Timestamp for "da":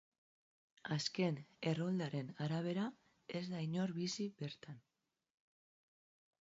3.53-3.63